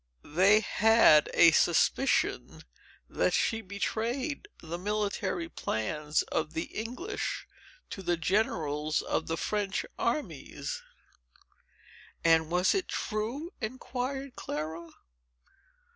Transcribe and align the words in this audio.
They 0.33 0.61
had 0.61 1.29
a 1.31 1.51
suspicion 1.51 2.63
that 3.07 3.35
she 3.35 3.61
betrayed 3.61 4.47
the 4.59 4.79
military 4.79 5.47
plans 5.47 6.23
of 6.23 6.53
the 6.53 6.63
English 6.73 7.45
to 7.91 8.01
the 8.01 8.17
generals 8.17 9.03
of 9.03 9.27
the 9.27 9.37
French 9.37 9.85
armies." 9.99 10.81
"And 12.23 12.49
was 12.49 12.73
it 12.73 12.87
true?" 12.87 13.53
inquired 13.61 14.35
Clara. 14.35 14.89